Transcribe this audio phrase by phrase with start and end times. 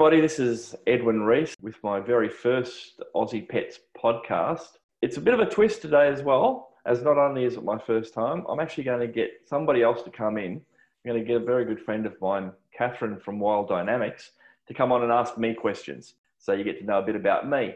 [0.00, 0.22] everybody.
[0.22, 4.78] This is Edwin Reese with my very first Aussie Pets podcast.
[5.02, 7.76] It's a bit of a twist today as well, as not only is it my
[7.76, 10.52] first time, I'm actually going to get somebody else to come in.
[10.52, 10.62] I'm
[11.10, 14.30] going to get a very good friend of mine, Catherine from Wild Dynamics,
[14.68, 16.14] to come on and ask me questions.
[16.38, 17.74] So you get to know a bit about me.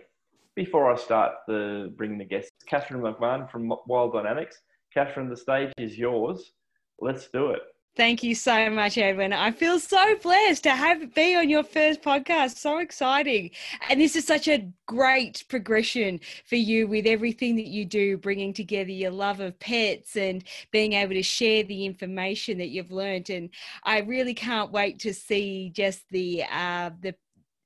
[0.55, 4.63] Before I start the bringing the guests, Catherine McMahon from Wild Dynamics.
[4.95, 6.53] Catherine, the stage is yours.
[6.99, 7.61] Let's do it.
[7.97, 9.33] Thank you so much, Edwin.
[9.33, 12.57] I feel so blessed to have be on your first podcast.
[12.57, 13.51] So exciting.
[13.89, 18.53] And this is such a great progression for you with everything that you do, bringing
[18.53, 23.31] together your love of pets and being able to share the information that you've learned.
[23.31, 23.51] And
[23.85, 27.15] I really can't wait to see just the uh, the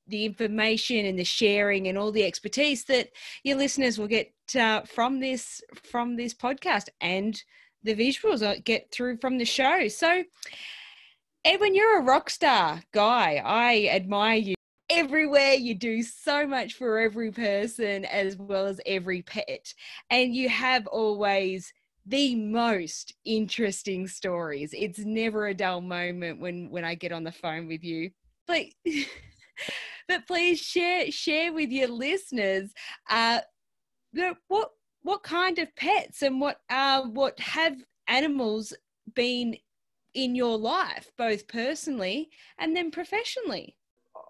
[0.09, 3.11] the information and the sharing and all the expertise that
[3.45, 7.43] your listeners will get uh, from this from this podcast and
[7.83, 9.89] the visuals I get through from the show.
[9.89, 10.25] So,
[11.45, 13.43] Edwin, you're a rock star guy.
[13.45, 14.55] I admire you
[14.91, 15.55] everywhere.
[15.55, 19.73] You do so much for every person as well as every pet.
[20.11, 21.73] And you have always
[22.07, 24.75] the most interesting stories.
[24.77, 28.11] It's never a dull moment when when I get on the phone with you.
[28.47, 28.65] But
[30.09, 32.73] but please share share with your listeners
[33.11, 33.41] uh
[34.49, 34.71] what
[35.03, 37.77] what kind of pets and what uh, what have
[38.09, 38.73] animals
[39.15, 39.57] been
[40.15, 43.77] in your life, both personally and then professionally?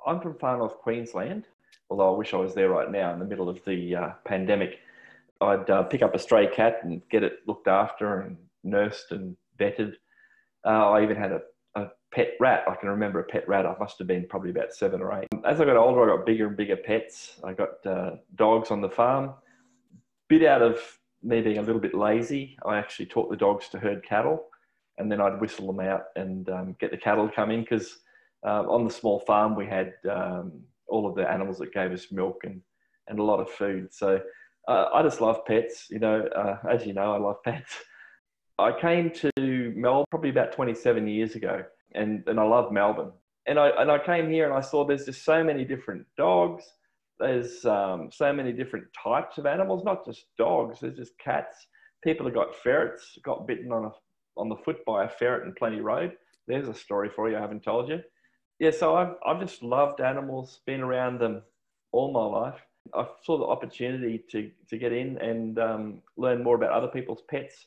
[0.06, 1.46] I'm from far north Queensland,
[1.90, 4.78] although I wish I was there right now in the middle of the uh, pandemic.
[5.40, 9.36] I'd uh, pick up a stray cat and get it looked after and nursed and
[9.58, 9.94] vetted.
[10.64, 11.40] Uh, I even had a,
[11.76, 12.64] a, pet rat.
[12.66, 13.66] I can remember a pet rat.
[13.66, 15.28] I must have been probably about seven or eight.
[15.44, 17.38] As I got older, I got bigger and bigger pets.
[17.44, 19.34] I got uh, dogs on the farm
[20.28, 20.78] bit out of
[21.22, 24.46] me being a little bit lazy, I actually taught the dogs to herd cattle,
[24.98, 27.98] and then I'd whistle them out and um, get the cattle to come in because
[28.46, 30.52] uh, on the small farm we had um,
[30.88, 32.60] all of the animals that gave us milk and,
[33.08, 33.92] and a lot of food.
[33.92, 34.20] So
[34.68, 35.86] uh, I just love pets.
[35.90, 37.74] You know, uh, as you know, I love pets.
[38.58, 41.64] I came to Melbourne probably about 27 years ago,
[41.94, 43.12] and, and I love Melbourne.
[43.46, 46.64] And I, and I came here and I saw there's just so many different dogs,
[47.18, 50.78] there's um, so many different types of animals, not just dogs.
[50.80, 51.56] There's just cats.
[52.04, 53.90] People have got ferrets, got bitten on a
[54.36, 56.12] on the foot by a ferret in Plenty Road.
[56.46, 58.00] There's a story for you I haven't told you.
[58.60, 61.42] Yeah, so I've I've just loved animals, been around them
[61.92, 62.60] all my life.
[62.94, 67.22] I saw the opportunity to to get in and um, learn more about other people's
[67.28, 67.66] pets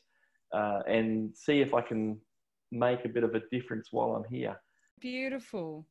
[0.54, 2.18] uh, and see if I can
[2.70, 4.56] make a bit of a difference while I'm here.
[5.00, 5.86] Beautiful.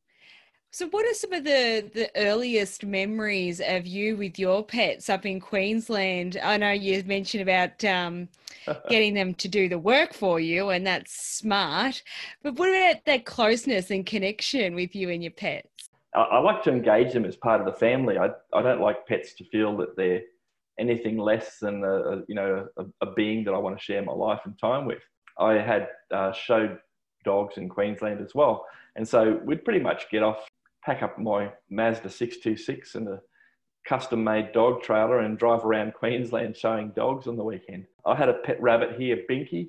[0.74, 5.26] So, what are some of the, the earliest memories of you with your pets up
[5.26, 6.40] in Queensland?
[6.42, 8.30] I know you mentioned about um,
[8.88, 12.02] getting them to do the work for you, and that's smart.
[12.42, 15.90] But what about that closeness and connection with you and your pets?
[16.14, 18.16] I, I like to engage them as part of the family.
[18.16, 20.22] I, I don't like pets to feel that they're
[20.78, 24.02] anything less than a, a you know a, a, being that I want to share
[24.02, 25.02] my life and time with.
[25.38, 26.78] I had uh, showed
[27.26, 28.64] dogs in Queensland as well,
[28.96, 30.48] and so we'd pretty much get off
[30.84, 33.20] pack up my Mazda 626 and a
[33.86, 37.86] custom made dog trailer and drive around Queensland showing dogs on the weekend.
[38.04, 39.68] I had a pet rabbit here, Binky.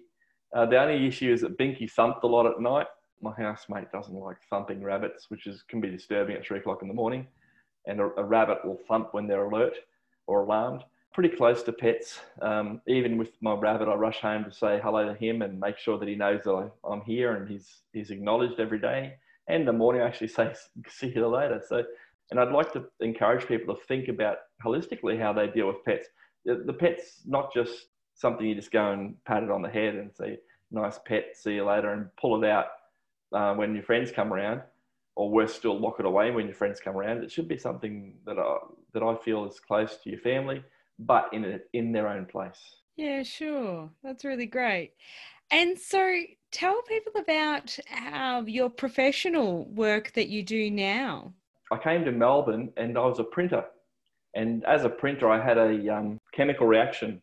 [0.56, 2.88] Uh, the only issue is that Binky thumped a lot at night.
[3.22, 6.88] My housemate doesn't like thumping rabbits, which is, can be disturbing at three o'clock in
[6.88, 7.28] the morning.
[7.88, 9.73] And a, a rabbit will thump when they're alert
[10.28, 10.84] or alarmed.
[11.13, 12.19] Pretty close to pets.
[12.41, 15.78] Um, even with my rabbit, I rush home to say hello to him and make
[15.78, 19.13] sure that he knows that I, I'm here and he's, he's acknowledged every day
[19.48, 20.54] and the morning I actually say
[20.88, 21.62] see you later.
[21.68, 21.84] So,
[22.31, 26.08] and I'd like to encourage people to think about holistically how they deal with pets.
[26.46, 29.96] The, the pet's not just something you just go and pat it on the head
[29.96, 30.38] and say
[30.72, 32.66] nice pet, see you later, and pull it out
[33.34, 34.62] uh, when your friends come around,
[35.16, 37.24] or worse still, lock it away when your friends come around.
[37.24, 38.58] It should be something that I,
[38.94, 40.64] that I feel is close to your family,
[41.00, 42.78] but in a, in their own place.
[42.96, 43.90] Yeah, sure.
[44.03, 44.94] That's really great.
[45.52, 46.16] And so
[46.53, 51.34] tell people about how your professional work that you do now.
[51.72, 53.66] I came to Melbourne and I was a printer.
[54.35, 57.22] And as a printer, I had a um, chemical reaction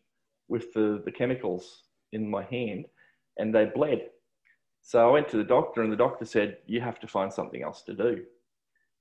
[0.49, 2.85] with the, the chemicals in my hand
[3.37, 4.01] and they bled.
[4.81, 7.63] So I went to the doctor and the doctor said, You have to find something
[7.63, 8.23] else to do.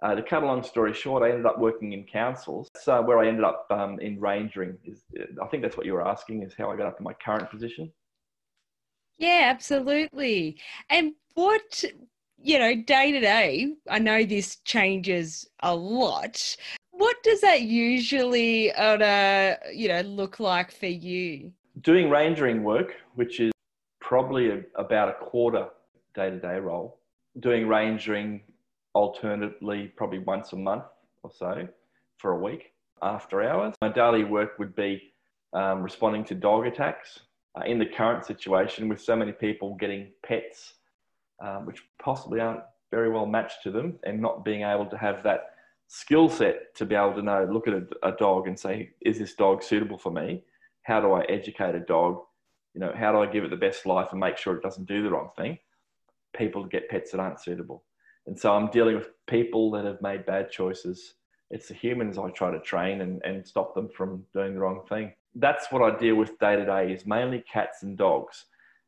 [0.03, 2.69] Uh, to cut a long story short, I ended up working in councils.
[2.81, 5.03] So where I ended up um, in rangering is,
[5.43, 7.51] I think that's what you were asking, is how I got up to my current
[7.51, 7.93] position.
[9.21, 10.57] Yeah, absolutely.
[10.89, 11.85] And what,
[12.39, 16.57] you know, day to day, I know this changes a lot.
[16.93, 21.53] What does that usually on a, you know, look like for you?
[21.83, 23.53] Doing rangering work, which is
[24.01, 25.69] probably a, about a quarter
[26.15, 26.99] day to day role.
[27.41, 28.41] Doing rangering
[28.95, 30.85] alternately, probably once a month
[31.23, 31.69] or so
[32.17, 32.73] for a week
[33.03, 33.75] after hours.
[33.83, 35.13] My daily work would be
[35.53, 37.21] um, responding to dog attacks.
[37.59, 40.75] Uh, in the current situation, with so many people getting pets,
[41.45, 45.23] um, which possibly aren't very well matched to them, and not being able to have
[45.23, 45.51] that
[45.89, 49.19] skill set to be able to know, look at a, a dog and say, is
[49.19, 50.45] this dog suitable for me?
[50.83, 52.21] How do I educate a dog?
[52.75, 54.87] You know, how do I give it the best life and make sure it doesn't
[54.87, 55.59] do the wrong thing?
[56.37, 57.83] People get pets that aren't suitable.
[58.27, 61.15] And so I'm dealing with people that have made bad choices.
[61.51, 64.83] It's the humans I try to train and, and stop them from doing the wrong
[64.89, 65.13] thing.
[65.35, 68.45] That's what I deal with day to day is mainly cats and dogs.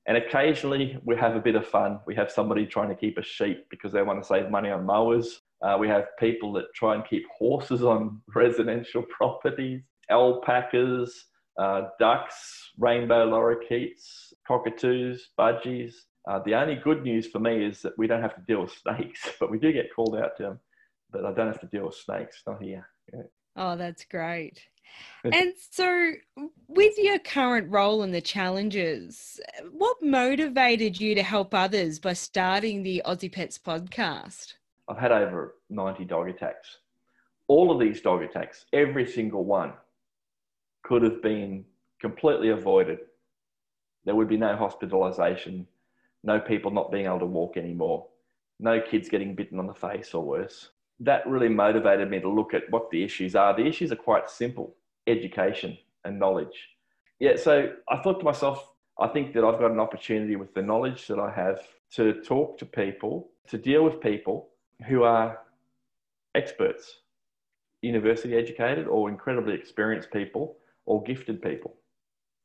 [0.06, 2.00] And occasionally we have a bit of fun.
[2.06, 4.85] We have somebody trying to keep a sheep because they want to save money on
[4.85, 5.41] mowers.
[5.62, 11.27] Uh, we have people that try and keep horses on residential properties, alpacas,
[11.59, 15.94] uh, ducks, rainbow lorikeets, cockatoos, budgies.
[16.29, 18.73] Uh, the only good news for me is that we don't have to deal with
[18.83, 20.61] snakes, but we do get called out to them.
[21.11, 22.89] But I don't have to deal with snakes, not here.
[23.12, 23.23] Yeah.
[23.55, 24.62] Oh, that's great.
[25.25, 26.12] And so,
[26.67, 29.41] with your current role and the challenges,
[29.71, 34.55] what motivated you to help others by starting the Aussie Pets podcast?
[34.89, 36.79] I've had over 90 dog attacks.
[37.47, 39.75] All of these dog attacks, every single one,
[40.83, 41.65] could have been
[42.00, 42.99] completely avoided.
[44.05, 45.67] There would be no hospitalisation,
[46.25, 48.09] no people not being able to walk anymore,
[48.59, 50.71] no kids getting bitten on the face or worse.
[50.99, 53.55] That really motivated me to look at what the issues are.
[53.55, 54.75] The issues are quite simple
[55.07, 56.69] education and knowledge.
[57.21, 58.69] Yeah, so I thought to myself,
[58.99, 61.61] I think that I've got an opportunity with the knowledge that I have
[61.93, 64.49] to talk to people, to deal with people
[64.89, 65.39] who are
[66.35, 67.01] experts,
[67.81, 70.57] university educated or incredibly experienced people
[70.87, 71.75] or gifted people.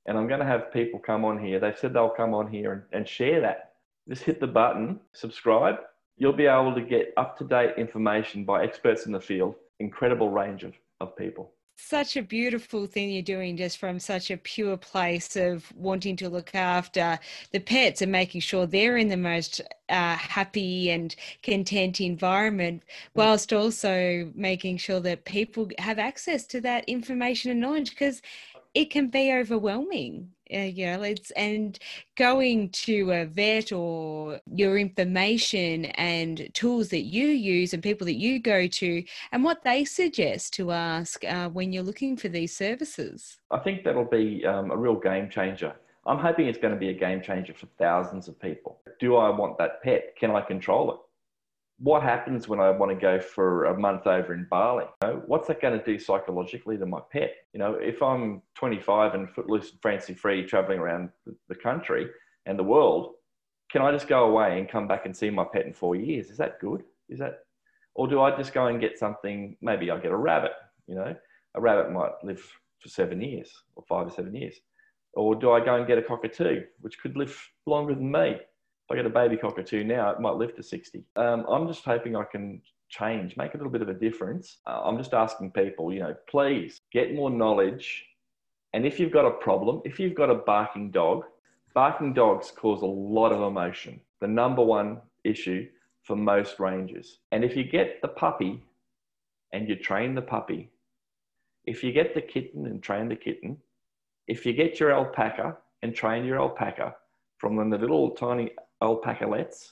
[0.05, 1.59] And I'm going to have people come on here.
[1.59, 3.73] They've said they'll come on here and, and share that.
[4.07, 5.75] Just hit the button, subscribe.
[6.17, 10.29] You'll be able to get up to date information by experts in the field, incredible
[10.29, 14.75] range of, of people such a beautiful thing you're doing just from such a pure
[14.75, 17.19] place of wanting to look after
[17.51, 22.83] the pets and making sure they're in the most uh, happy and content environment
[23.13, 28.21] whilst also making sure that people have access to that information and knowledge because
[28.73, 31.79] it can be overwhelming you know it's and
[32.15, 38.15] going to a vet or your information and tools that you use and people that
[38.15, 42.55] you go to and what they suggest to ask uh, when you're looking for these
[42.55, 43.37] services.
[43.51, 45.73] I think that'll be um, a real game changer.
[46.05, 48.79] I'm hoping it's going to be a game changer for thousands of people.
[48.99, 50.15] Do i want that pet?
[50.17, 50.97] Can i control it
[51.79, 54.85] what happens when I want to go for a month over in Bali?
[55.03, 57.35] You know, what's that going to do psychologically to my pet?
[57.53, 61.09] You know, if I'm 25 and footloose and fancy free traveling around
[61.47, 62.07] the country
[62.45, 63.13] and the world,
[63.71, 66.31] can I just go away and come back and see my pet in four years?
[66.31, 66.83] Is that good?
[67.09, 67.39] Is that,
[67.93, 69.55] or do I just go and get something?
[69.61, 70.51] Maybe I get a rabbit.
[70.87, 71.15] You know,
[71.53, 72.41] a rabbit might live
[72.79, 74.55] for seven years or five or seven years.
[75.13, 78.37] Or do I go and get a cockatoo, which could live longer than me?
[78.87, 81.03] If I get a baby cockatoo now, it might live to 60.
[81.17, 84.59] Um, I'm just hoping I can change, make a little bit of a difference.
[84.65, 88.05] Uh, I'm just asking people, you know, please get more knowledge.
[88.73, 91.25] And if you've got a problem, if you've got a barking dog,
[91.73, 93.99] barking dogs cause a lot of emotion.
[94.21, 95.67] The number one issue
[96.03, 97.19] for most rangers.
[97.33, 98.63] And if you get the puppy
[99.51, 100.69] and you train the puppy,
[101.65, 103.57] if you get the kitten and train the kitten,
[104.27, 106.95] if you get your alpaca and train your alpaca
[107.37, 109.71] from when the little tiny alpacalets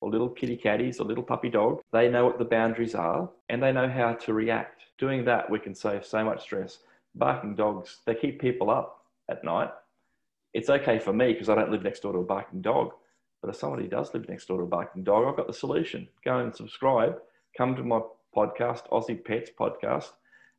[0.00, 1.80] or little kitty catties or little puppy dog.
[1.92, 4.82] They know what the boundaries are and they know how to react.
[4.98, 6.78] Doing that, we can save so much stress.
[7.14, 9.70] Barking dogs, they keep people up at night.
[10.54, 12.92] It's okay for me because I don't live next door to a barking dog.
[13.40, 16.08] But if somebody does live next door to a barking dog, I've got the solution.
[16.24, 17.16] Go and subscribe.
[17.56, 18.00] Come to my
[18.36, 20.10] podcast, Aussie Pets Podcast,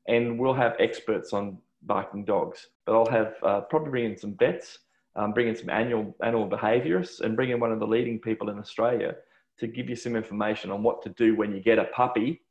[0.07, 2.67] and we'll have experts on barking dogs.
[2.85, 4.79] But I'll have uh, probably in some vets
[5.15, 8.49] um, bring in some annual animal behaviourists and bring in one of the leading people
[8.49, 9.15] in Australia
[9.59, 12.41] to give you some information on what to do when you get a puppy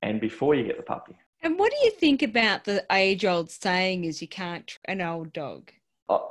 [0.00, 1.16] and before you get the puppy.
[1.42, 5.00] And what do you think about the age old saying is you can't train an
[5.00, 5.72] old dog?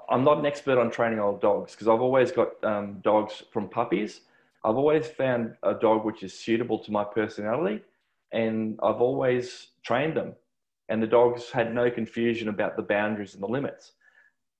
[0.09, 3.69] I'm not an expert on training old dogs because I've always got um, dogs from
[3.69, 4.21] puppies.
[4.63, 7.81] I've always found a dog which is suitable to my personality
[8.31, 10.33] and I've always trained them.
[10.89, 13.93] And the dogs had no confusion about the boundaries and the limits.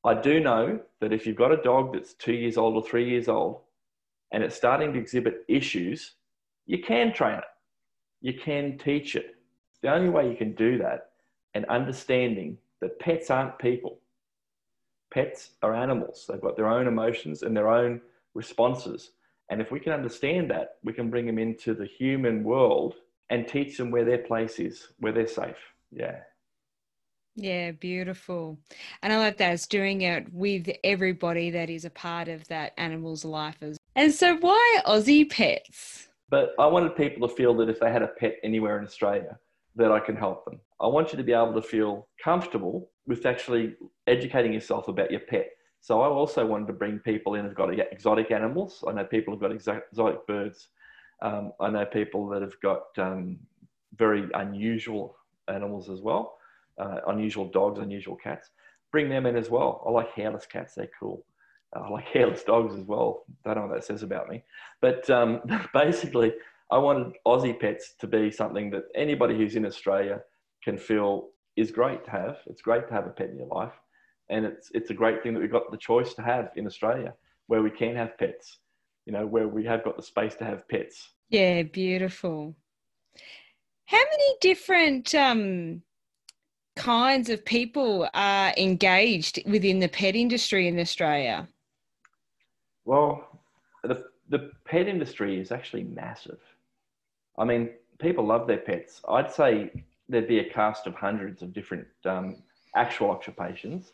[0.04, 3.08] I do know that if you've got a dog that's two years old or three
[3.08, 3.62] years old
[4.32, 6.14] and it's starting to exhibit issues,
[6.66, 7.44] you can train it.
[8.22, 9.36] You can teach it.
[9.82, 11.12] The only way you can do that
[11.54, 14.00] and understanding that pets aren't people.
[15.14, 16.26] Pets are animals.
[16.28, 18.02] They've got their own emotions and their own
[18.34, 19.12] responses.
[19.50, 22.96] And if we can understand that, we can bring them into the human world
[23.30, 25.58] and teach them where their place is, where they're safe.
[25.92, 26.20] Yeah.
[27.36, 28.60] Yeah, beautiful.
[29.02, 32.74] And I love that it's doing it with everybody that is a part of that
[32.78, 33.56] animal's life.
[33.62, 36.10] As and so, why Aussie pets?
[36.30, 39.38] But I wanted people to feel that if they had a pet anywhere in Australia,
[39.76, 40.60] that I can help them.
[40.80, 43.76] I want you to be able to feel comfortable with actually
[44.08, 45.50] educating yourself about your pet.
[45.82, 48.84] So I also wanted to bring people in who've got exotic animals.
[48.88, 50.70] I know people who've got exotic birds.
[51.22, 53.40] Um, I know people that have got um,
[53.98, 55.16] very unusual
[55.48, 56.38] animals as well,
[56.82, 58.50] uh, unusual dogs, unusual cats.
[58.92, 59.84] Bring them in as well.
[59.86, 61.24] I like hairless cats; they're cool.
[61.74, 63.24] I like hairless dogs as well.
[63.46, 64.44] Don't know what that says about me,
[64.82, 65.42] but um,
[65.74, 66.34] basically,
[66.72, 70.22] I wanted Aussie pets to be something that anybody who's in Australia
[70.64, 72.38] can feel is great to have.
[72.48, 73.74] It's great to have a pet in your life,
[74.30, 77.14] and it's it's a great thing that we've got the choice to have in Australia,
[77.48, 78.60] where we can have pets.
[79.06, 81.10] You know, where we have got the space to have pets.
[81.30, 82.56] Yeah, beautiful.
[83.86, 85.82] How many different um,
[86.76, 91.48] kinds of people are engaged within the pet industry in Australia?
[92.86, 93.42] Well,
[93.84, 96.40] the, the pet industry is actually massive.
[97.38, 99.02] I mean, people love their pets.
[99.08, 99.72] I'd say
[100.10, 102.44] there'd be a cast of hundreds of different um,
[102.76, 103.92] actual occupations,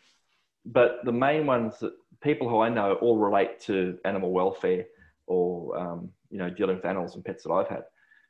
[0.66, 4.86] but the main ones that people who I know all relate to animal welfare
[5.28, 7.84] or um, you know dealing with animals and pets that I've had.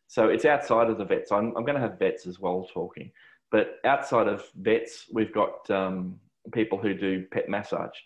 [0.08, 1.32] So it's outside of the vets.
[1.32, 3.12] I'm, I'm going to have vets as well talking,
[3.52, 6.20] but outside of vets, we've got um,
[6.54, 7.98] people who do pet massage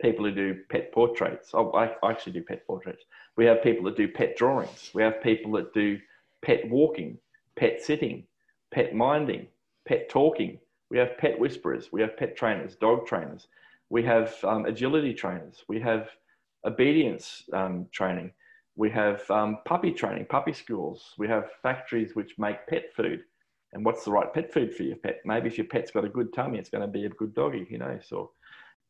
[0.00, 1.50] people who do pet portraits.
[1.54, 3.04] Oh, I, I actually do pet portraits.
[3.36, 4.90] We have people that do pet drawings.
[4.94, 5.98] We have people that do
[6.42, 7.18] pet walking,
[7.56, 8.24] pet sitting,
[8.72, 9.46] pet minding,
[9.86, 10.58] pet talking.
[10.90, 11.90] We have pet whisperers.
[11.92, 13.46] We have pet trainers, dog trainers.
[13.90, 15.64] We have um, agility trainers.
[15.68, 16.08] We have
[16.64, 18.32] obedience um, training.
[18.76, 21.14] We have um, puppy training, puppy schools.
[21.18, 23.22] We have factories which make pet food.
[23.72, 25.20] And what's the right pet food for your pet?
[25.24, 27.66] Maybe if your pet's got a good tummy, it's going to be a good doggy,
[27.70, 27.98] you know.
[28.02, 28.32] So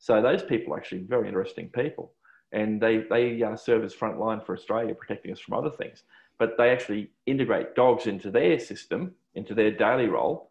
[0.01, 2.13] so those people are actually very interesting people.
[2.53, 6.03] And they, they uh, serve as front line for Australia, protecting us from other things.
[6.39, 10.51] But they actually integrate dogs into their system, into their daily role,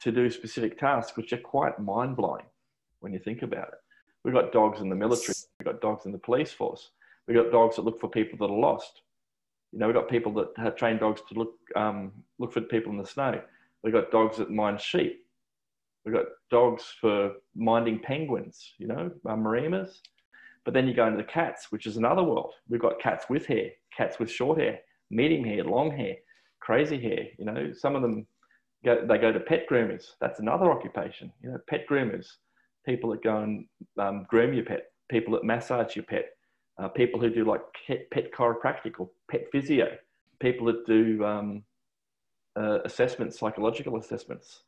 [0.00, 2.46] to do specific tasks, which are quite mind blowing
[3.00, 3.78] when you think about it.
[4.24, 6.90] We've got dogs in the military, we've got dogs in the police force,
[7.28, 9.02] we've got dogs that look for people that are lost.
[9.72, 12.90] You know, we've got people that have trained dogs to look, um, look for people
[12.90, 13.40] in the snow.
[13.86, 15.24] We've got dogs that mind sheep.
[16.04, 20.00] We've got dogs for minding penguins, you know, um, Maremmas.
[20.64, 22.52] But then you go into the cats, which is another world.
[22.68, 24.80] We've got cats with hair, cats with short hair,
[25.12, 26.16] medium hair, long hair,
[26.58, 27.26] crazy hair.
[27.38, 28.26] You know, some of them
[28.84, 30.14] go, they go to pet groomers.
[30.20, 31.32] That's another occupation.
[31.40, 32.26] You know, pet groomers,
[32.84, 33.66] people that go and
[34.00, 36.30] um, groom your pet, people that massage your pet,
[36.82, 39.96] uh, people who do like pet, pet chiropractic or pet physio,
[40.40, 41.62] people that do um,
[42.56, 44.62] uh, assessments, psychological assessments.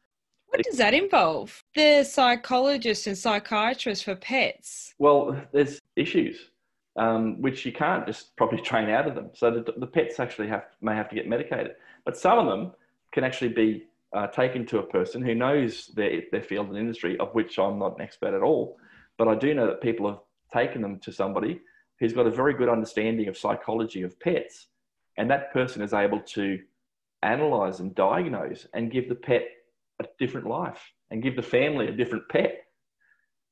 [0.48, 1.62] What does that involve?
[1.74, 4.94] The psychologist and psychiatrist for pets.
[4.98, 6.50] Well, there's issues
[6.98, 9.30] um, which you can't just probably train out of them.
[9.32, 12.72] So the, the, pets actually have may have to get medicated, but some of them
[13.12, 17.16] can actually be uh, taken to a person who knows their their field and industry,
[17.18, 18.78] of which I'm not an expert at all.
[19.16, 20.20] But I do know that people have
[20.52, 21.60] taken them to somebody
[22.00, 24.66] who's got a very good understanding of psychology of pets,
[25.16, 26.58] and that person is able to
[27.22, 29.44] analyze and diagnose and give the pet
[30.00, 32.64] a different life and give the family a different pet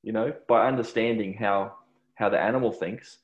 [0.02, 1.74] you know by understanding how
[2.14, 3.18] how the animal thinks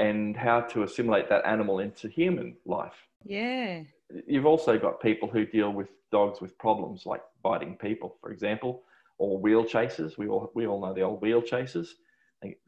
[0.00, 3.06] and how to assimilate that animal into human life.
[3.24, 3.82] Yeah.
[4.26, 8.82] You've also got people who deal with dogs with problems like biting people for example
[9.18, 10.16] or wheel chasers.
[10.16, 11.96] We all we all know the old wheel chasers.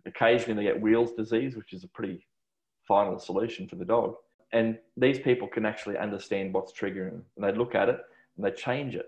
[0.04, 2.26] Occasionally they get wheels disease which is a pretty
[2.86, 4.16] final solution for the dog
[4.52, 7.98] and these people can actually understand what's triggering them and they look at it
[8.36, 9.06] and they change it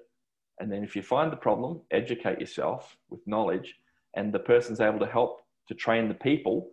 [0.60, 3.74] and then if you find the problem, educate yourself with knowledge,
[4.14, 6.70] and the person's able to help to train the people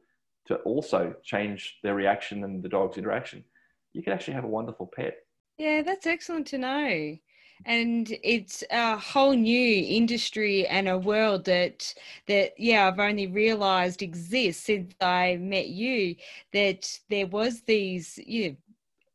[0.48, 3.44] to also change their reaction and the dog's interaction.
[3.94, 5.16] You can actually have a wonderful pet.
[5.58, 7.18] Yeah, that's excellent to know.
[7.66, 11.94] And it's a whole new industry and a world that
[12.28, 16.16] that yeah, I've only realized exists since I met you
[16.54, 18.56] that there was these you know,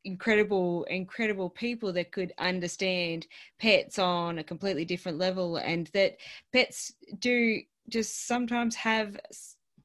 [0.04, 3.26] incredible incredible people that could understand
[3.58, 6.16] pets on a completely different level and that
[6.52, 9.18] pets do just sometimes have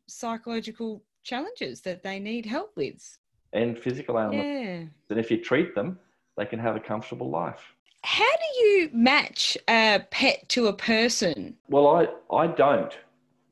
[0.08, 3.18] psychological challenges that they need help with.
[3.54, 4.86] And physical ailments yeah.
[5.10, 5.98] and if you treat them
[6.38, 11.56] they can have a comfortable life how do you match a pet to a person
[11.70, 12.98] well i i don't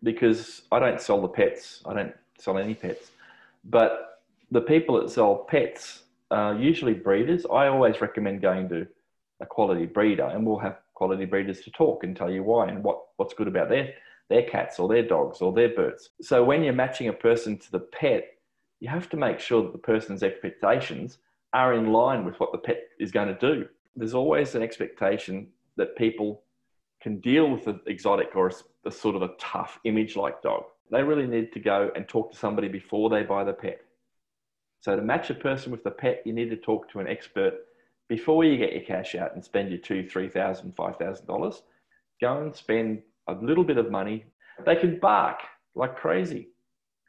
[0.03, 3.11] because i don't sell the pets i don't sell any pets
[3.65, 4.05] but
[4.51, 7.45] The people that sell pets are usually breeders.
[7.45, 8.87] I always recommend going to
[9.41, 12.83] a quality breeder, and we'll have quality breeders to talk and tell you why and
[12.83, 13.93] what, what's good about their,
[14.27, 16.09] their cats or their dogs or their birds.
[16.21, 18.37] So when you're matching a person to the pet,
[18.79, 21.19] you have to make sure that the person's expectations
[21.53, 23.67] are in line with what the pet is going to do.
[23.99, 26.43] There's always an expectation that people
[27.01, 28.53] can deal with an exotic or a,
[28.87, 30.63] a sort of a tough image like dog.
[30.91, 33.81] They really need to go and talk to somebody before they buy the pet.
[34.81, 37.53] So to match a person with the pet, you need to talk to an expert
[38.07, 41.61] before you get your cash out and spend your two, three thousand, five thousand dollars.
[42.21, 44.25] Go and spend a little bit of money.
[44.65, 45.39] They can bark
[45.75, 46.49] like crazy.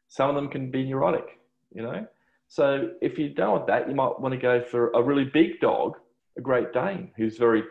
[0.09, 1.39] Some of them can be neurotic,
[1.73, 2.07] you know.
[2.49, 5.61] So if you don't want that, you might want to go for a really big
[5.61, 5.97] dog,
[6.41, 7.63] a Great Dane, who's very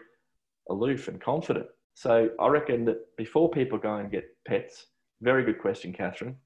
[0.70, 1.66] aloof and confident.
[1.96, 4.86] So I reckon that before people go and get pets,
[5.22, 6.38] very good question, Catherine.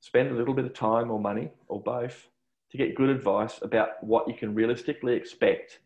[0.00, 2.28] Spend a little bit of time or money or both
[2.70, 5.80] to get good advice about what you can realistically expect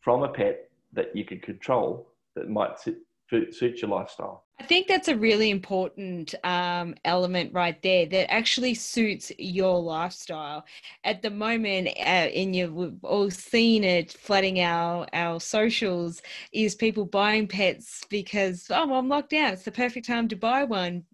[0.00, 2.98] from a pet that you can control that might suit
[3.80, 4.44] your lifestyle.
[4.60, 10.64] I think that's a really important um, element right there that actually suits your lifestyle.
[11.02, 16.76] At the moment, uh, in your, we've all seen it flooding our our socials, is
[16.76, 19.54] people buying pets because oh, well, I'm locked down.
[19.54, 21.04] It's the perfect time to buy one,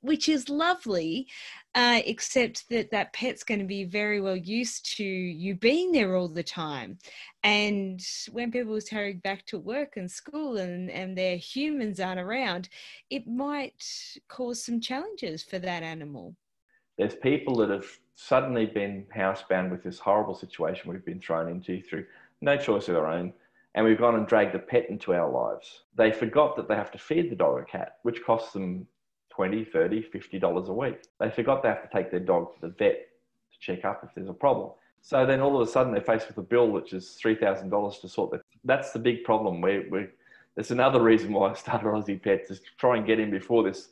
[0.00, 1.28] which is lovely.
[1.74, 6.16] Uh, except that that pet's going to be very well used to you being there
[6.16, 6.98] all the time.
[7.44, 12.68] And when people are back to work and school and, and their humans aren't around,
[13.10, 13.82] it might
[14.28, 16.34] cause some challenges for that animal.
[16.96, 21.80] There's people that have suddenly been housebound with this horrible situation we've been thrown into
[21.82, 22.06] through
[22.40, 23.32] no choice of their own.
[23.74, 25.82] And we've gone and dragged a pet into our lives.
[25.96, 28.88] They forgot that they have to feed the dog or cat, which costs them
[29.38, 32.60] 20 30 50 dollars a week they forgot they have to take their dog to
[32.60, 33.06] the vet
[33.52, 36.26] to check up if there's a problem so then all of a sudden they're faced
[36.26, 40.08] with a bill which is $3000 to sort that that's the big problem we we
[40.58, 43.62] there's another reason why i started aussie pets is to try and get in before
[43.62, 43.90] this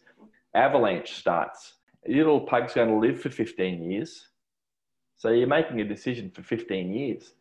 [0.57, 1.74] avalanche starts.
[2.07, 4.29] Your little pug's going to live for 15 years.
[5.16, 7.35] So you're making a decision for 15 years.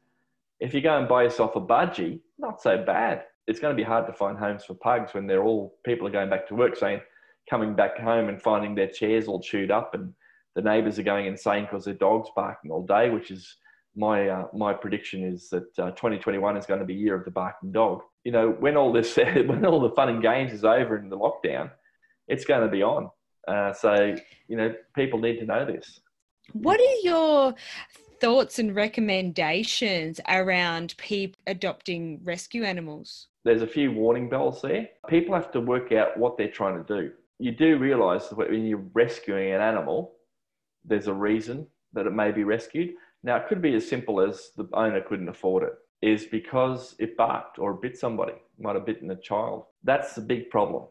[0.59, 3.23] If you go and buy yourself a budgie not so bad.
[3.47, 6.11] It's going to be hard to find homes for pugs when they're all people are
[6.11, 7.01] going back to work saying
[7.49, 10.13] coming back home and finding their chairs all chewed up and
[10.55, 13.57] the neighbours are going insane because their dog's barking all day, which is
[13.95, 17.31] my uh, my prediction is that uh, 2021 is going to be year of the
[17.31, 18.01] barking dog.
[18.25, 21.17] You know, when all this when all the fun and games is over in the
[21.17, 21.71] lockdown,
[22.27, 23.09] it's going to be on.
[23.47, 24.15] Uh, so
[24.47, 26.01] you know, people need to know this.
[26.51, 27.55] What are your
[28.19, 33.27] thoughts and recommendations around people adopting rescue animals?
[33.45, 34.89] There's a few warning bells there.
[35.07, 38.65] People have to work out what they're trying to do you do realize that when
[38.65, 40.13] you're rescuing an animal,
[40.83, 42.93] there's a reason that it may be rescued.
[43.23, 45.73] Now, it could be as simple as the owner couldn't afford it,
[46.05, 49.65] is because it barked or bit somebody, might have bitten a child.
[49.83, 50.83] That's the big problem,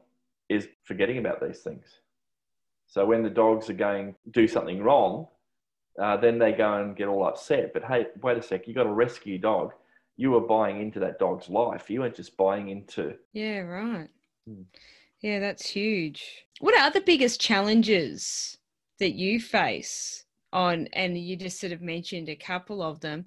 [0.49, 1.87] is forgetting about these things.
[2.89, 5.29] So when the dogs are going do something wrong,
[6.03, 7.73] uh, then they go and get all upset.
[7.73, 9.73] But hey, wait a sec, you got a rescue dog.
[10.17, 11.89] You were buying into that dog's life.
[11.89, 13.15] You weren't just buying into.
[13.33, 14.09] Yeah, right.
[14.49, 14.63] Hmm.
[15.21, 16.45] Yeah, that's huge.
[16.59, 18.59] What are the biggest challenges
[18.99, 20.25] that you face
[20.55, 23.25] on, and you just sort of mentioned a couple of them.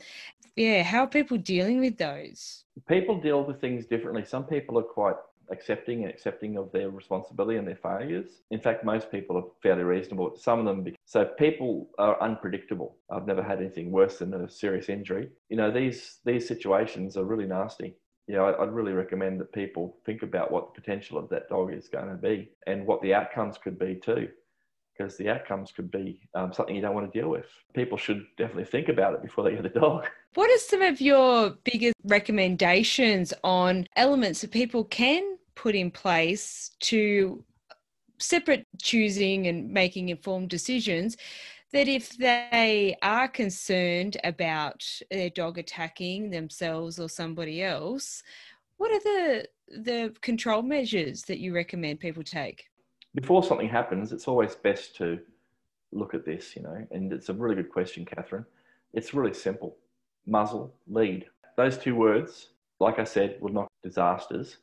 [0.57, 2.63] Yeah, how are people dealing with those?
[2.89, 4.25] People deal with things differently.
[4.25, 5.15] Some people are quite
[5.51, 8.41] accepting and accepting of their responsibility and their failures.
[8.49, 10.35] In fact, most people are fairly reasonable.
[10.35, 12.97] Some of them, so people are unpredictable.
[13.11, 15.29] I've never had anything worse than a serious injury.
[15.49, 17.95] You know, these these situations are really nasty
[18.27, 21.73] you know, I'd really recommend that people think about what the potential of that dog
[21.73, 24.27] is going to be and what the outcomes could be too,
[24.97, 27.45] because the outcomes could be um, something you don't want to deal with.
[27.73, 30.07] People should definitely think about it before they get a dog.
[30.33, 36.75] What are some of your biggest recommendations on elements that people can put in place
[36.81, 37.43] to
[38.19, 41.17] separate choosing and making informed decisions
[41.73, 48.21] that if they are concerned about their dog attacking themselves or somebody else,
[48.77, 52.65] what are the the control measures that you recommend people take?
[53.19, 55.17] Before something happens, it's always best to
[55.91, 58.45] look at this, you know, and it's a really good question, Catherine.
[58.93, 59.75] It's really simple.
[60.27, 61.25] Muzzle, lead.
[61.56, 62.49] Those two words,
[62.80, 64.58] like I said, will knock disasters.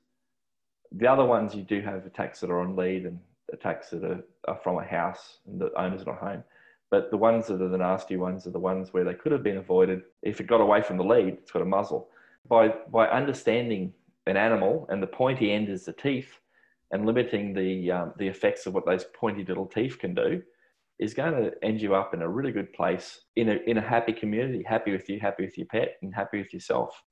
[0.92, 3.18] The other ones, you do have attacks that are on lead and
[3.52, 6.44] attacks that are, are from a house and the owner's not home.
[6.90, 9.42] But the ones that are the nasty ones are the ones where they could have
[9.42, 10.02] been avoided.
[10.22, 12.08] If it got away from the lead, it's got a muzzle.
[12.48, 13.92] By, by understanding
[14.26, 16.38] an animal and the pointy end is the teeth
[16.94, 20.40] and limiting the, um, the effects of what those pointy little teeth can do,
[21.00, 23.80] is going to end you up in a really good place in a, in a
[23.80, 27.02] happy community, happy with you, happy with your pet, and happy with yourself.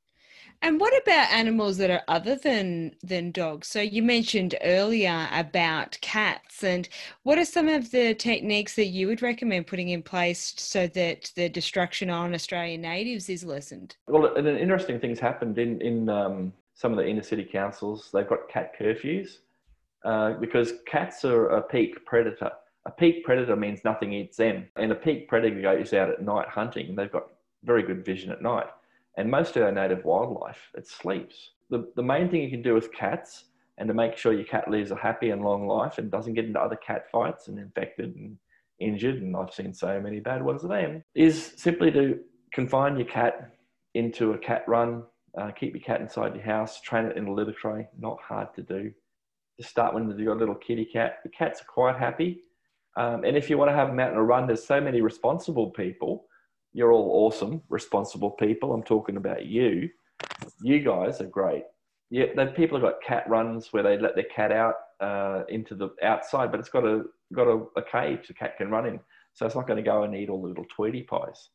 [0.62, 3.66] And what about animals that are other than than dogs?
[3.66, 6.88] So you mentioned earlier about cats, and
[7.24, 11.32] what are some of the techniques that you would recommend putting in place so that
[11.34, 13.96] the destruction on Australian natives is lessened?
[14.06, 18.10] Well, an interesting thing's happened in in um, some of the inner city councils.
[18.12, 19.38] They've got cat curfews
[20.04, 22.50] uh, because cats are a peak predator.
[22.86, 26.48] A peak predator means nothing eats them, and a peak predator goes out at night
[26.48, 26.88] hunting.
[26.88, 27.28] And they've got
[27.64, 28.66] very good vision at night
[29.16, 31.50] and most of our native wildlife, it sleeps.
[31.70, 33.44] The, the main thing you can do with cats
[33.78, 36.44] and to make sure your cat lives a happy and long life and doesn't get
[36.44, 38.36] into other cat fights and infected and
[38.78, 42.18] injured, and I've seen so many bad ones of them, is simply to
[42.52, 43.52] confine your cat
[43.94, 45.04] into a cat run,
[45.38, 48.48] uh, keep your cat inside your house, train it in a litter tray, not hard
[48.54, 48.92] to do.
[49.58, 51.18] Just start when you've got a little kitty cat.
[51.24, 52.42] The cats are quite happy.
[52.96, 55.00] Um, and if you want to have them out on a run, there's so many
[55.00, 56.26] responsible people
[56.72, 58.72] you're all awesome, responsible people.
[58.72, 59.88] I'm talking about you.
[60.62, 61.64] You guys are great.
[62.10, 65.90] Yeah, people have got cat runs where they let their cat out uh, into the
[66.02, 69.00] outside, but it's got a got a, a, cage the cat can run in,
[69.32, 71.48] so it's not going to go and eat all the little Tweety pies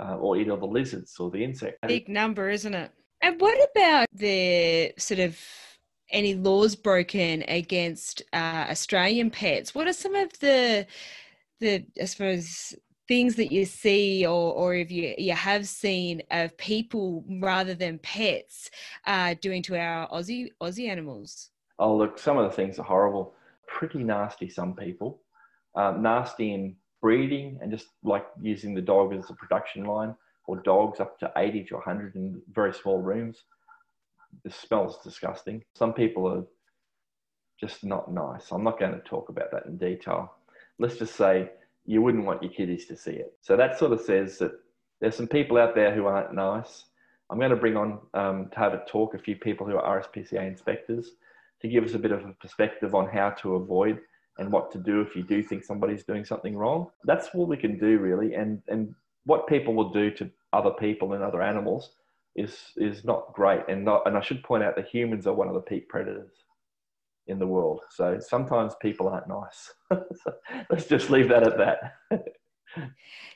[0.00, 1.78] uh, or eat all the lizards or the insects.
[1.86, 2.90] Big number, isn't it?
[3.22, 5.38] And what about the sort of
[6.10, 9.74] any laws broken against uh, Australian pets?
[9.74, 10.86] What are some of the
[11.60, 12.74] the I suppose
[13.10, 17.98] things that you see or, or if you, you have seen of people rather than
[17.98, 18.70] pets
[19.04, 21.50] uh, doing to our Aussie Aussie animals?
[21.80, 23.34] Oh, look, some of the things are horrible.
[23.66, 25.22] Pretty nasty, some people.
[25.74, 30.14] Um, nasty in breeding and just like using the dog as a production line
[30.46, 33.38] or dogs up to 80 to 100 in very small rooms.
[34.44, 35.62] The smell's disgusting.
[35.74, 36.44] Some people are
[37.60, 38.50] just not nice.
[38.50, 40.32] I'm not going to talk about that in detail.
[40.78, 41.50] Let's just say
[41.84, 43.34] you wouldn't want your kiddies to see it.
[43.42, 44.52] So that sort of says that
[45.00, 46.84] there's some people out there who aren't nice.
[47.28, 50.00] I'm going to bring on um, to have a talk a few people who are
[50.00, 51.12] RSPCA inspectors
[51.60, 54.00] to give us a bit of a perspective on how to avoid
[54.38, 56.88] and what to do if you do think somebody's doing something wrong.
[57.04, 61.12] That's what we can do really, and and what people will do to other people
[61.12, 61.90] and other animals
[62.36, 63.62] is is not great.
[63.68, 66.32] And not, and I should point out that humans are one of the peak predators
[67.26, 67.80] in the world.
[67.90, 69.72] So sometimes people aren't nice.
[69.90, 70.32] so
[70.70, 71.94] let's just leave that at that.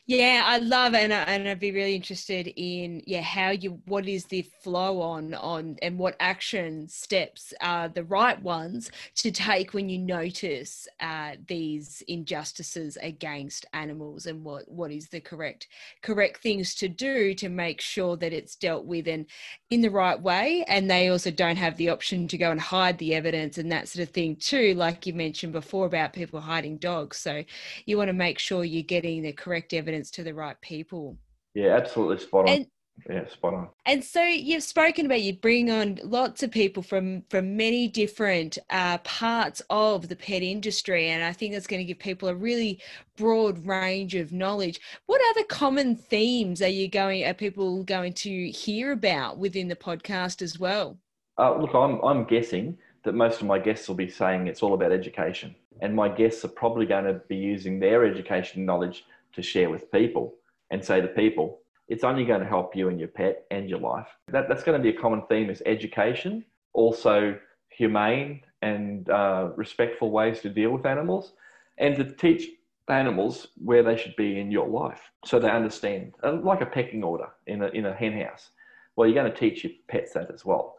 [0.07, 4.07] yeah, I love and, I, and I'd be really interested in yeah how you what
[4.07, 9.75] is the flow on on and what action steps are the right ones to take
[9.75, 15.68] when you notice uh, these injustices against animals, and what what is the correct
[16.03, 19.27] correct things to do to make sure that it's dealt with and
[19.70, 22.99] in the right way, and they also don't have the option to go and hide
[22.99, 26.77] the evidence and that sort of thing too, like you mentioned before about people hiding
[26.77, 27.16] dogs.
[27.16, 27.42] So
[27.87, 31.17] you want to make sure you're getting the correct evidence to the right people.
[31.55, 32.55] Yeah, absolutely spot on.
[32.55, 32.67] And,
[33.11, 33.69] yeah, spot on.
[33.87, 38.57] And so you've spoken about you bring on lots of people from from many different
[38.71, 42.35] uh, parts of the pet industry, and I think that's going to give people a
[42.35, 42.81] really
[43.17, 44.81] broad range of knowledge.
[45.07, 47.25] What other common themes are you going?
[47.25, 50.99] Are people going to hear about within the podcast as well?
[51.37, 54.75] Uh, look, I'm I'm guessing that most of my guests will be saying it's all
[54.75, 59.42] about education, and my guests are probably going to be using their education knowledge to
[59.42, 60.35] share with people
[60.70, 63.79] and say to people, it's only going to help you and your pet and your
[63.79, 64.09] life.
[64.29, 70.11] That, that's going to be a common theme is education, also humane and uh, respectful
[70.11, 71.35] ways to deal with animals,
[71.79, 72.49] and to teach
[72.88, 77.03] animals where they should be in your life so they understand, uh, like a pecking
[77.03, 78.51] order in a, in a hen house.
[78.97, 80.77] Well, you're going to teach your pets that as well.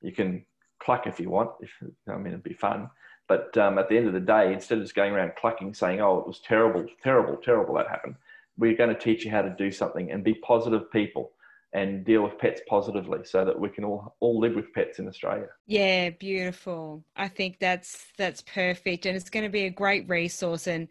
[0.00, 0.44] You can
[0.82, 1.70] cluck if you want, if,
[2.08, 2.88] I mean, it'd be fun.
[3.30, 6.00] But um, at the end of the day, instead of just going around clucking saying,
[6.00, 8.16] oh, it was terrible, terrible, terrible that happened,
[8.58, 11.30] we're going to teach you how to do something and be positive people
[11.72, 15.06] and deal with pets positively so that we can all all live with pets in
[15.06, 15.46] Australia.
[15.66, 17.04] Yeah, beautiful.
[17.14, 20.88] I think that's that's perfect and it's going to be a great resource and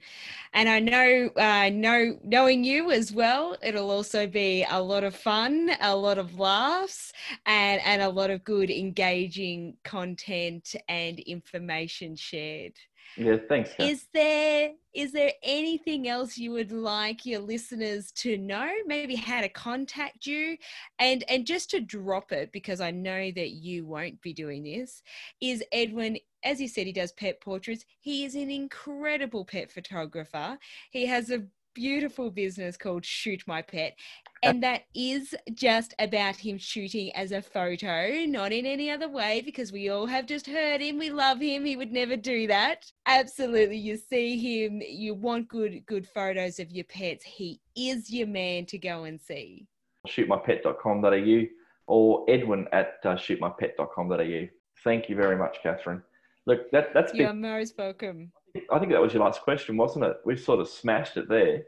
[0.53, 5.15] and I know uh know knowing you as well, it'll also be a lot of
[5.15, 7.11] fun, a lot of laughs
[7.45, 12.73] and and a lot of good engaging content and information shared.
[13.17, 13.73] Yeah, thanks.
[13.73, 13.89] Kat.
[13.89, 18.69] Is there is there anything else you would like your listeners to know?
[18.85, 20.57] Maybe how to contact you,
[20.99, 25.03] and and just to drop it because I know that you won't be doing this.
[25.41, 26.17] Is Edwin?
[26.43, 27.85] As you said, he does pet portraits.
[27.99, 30.57] He is an incredible pet photographer.
[30.91, 31.43] He has a
[31.79, 33.97] beautiful business called Shoot My Pet.
[34.43, 39.41] And that is just about him shooting as a photo, not in any other way,
[39.45, 40.99] because we all have just heard him.
[40.99, 41.63] We love him.
[41.63, 42.91] He would never do that.
[43.05, 43.77] Absolutely.
[43.77, 47.23] You see him, you want good, good photos of your pets.
[47.23, 49.65] He is your man to go and see.
[50.05, 51.45] Shootmypet.com.au
[51.87, 54.47] or Edwin at uh, shootmypet.com.au.
[54.83, 56.03] Thank you very much, Catherine.
[56.45, 58.33] Look, that, that's You're been, most welcome.
[58.71, 60.17] I think that was your last question, wasn't it?
[60.25, 61.63] We've sort of smashed it there.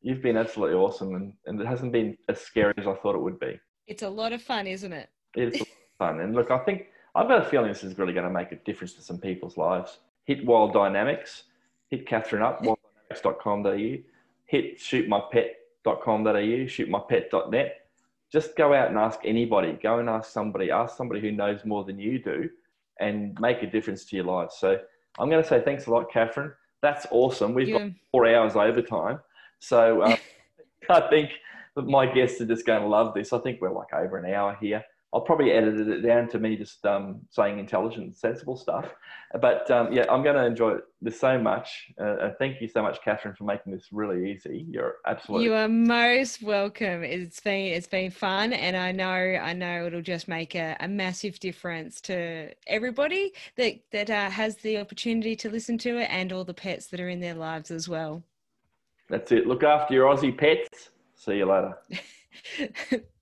[0.00, 3.22] You've been absolutely awesome, and, and it hasn't been as scary as I thought it
[3.22, 3.58] would be.
[3.86, 5.08] It's a lot of fun, isn't it?
[5.34, 5.62] It's
[5.98, 6.20] fun.
[6.20, 8.56] And look, I think I've got a feeling this is really going to make a
[8.56, 9.98] difference to some people's lives.
[10.24, 11.44] Hit Wild Dynamics,
[11.90, 12.62] hit Catherine up,
[13.12, 13.96] wilddynamics.com.au,
[14.46, 16.32] hit shootmypet.com.au,
[16.66, 17.74] shootmypet.net.
[18.30, 19.78] Just go out and ask anybody.
[19.82, 20.70] Go and ask somebody.
[20.70, 22.48] Ask somebody who knows more than you do
[23.00, 24.50] and make a difference to your life.
[24.52, 24.78] So
[25.18, 26.52] I'm going to say thanks a lot, Catherine.
[26.80, 27.54] That's awesome.
[27.54, 29.18] We've got four hours overtime.
[29.58, 30.16] So um,
[30.90, 31.30] I think
[31.74, 33.32] that my guests are just going to love this.
[33.32, 34.84] I think we're like over an hour here.
[35.14, 38.92] I'll probably edit it down to me just um, saying intelligent, sensible stuff.
[39.40, 41.90] But um, yeah, I'm going to enjoy this so much.
[41.98, 44.66] Uh, thank you so much, Catherine, for making this really easy.
[44.68, 45.46] You're absolutely.
[45.46, 47.04] You are most welcome.
[47.04, 50.88] It's been it's been fun, and I know I know it'll just make a, a
[50.88, 56.34] massive difference to everybody that that uh, has the opportunity to listen to it, and
[56.34, 58.22] all the pets that are in their lives as well.
[59.08, 59.46] That's it.
[59.46, 60.90] Look after your Aussie pets.
[61.14, 61.78] See you later.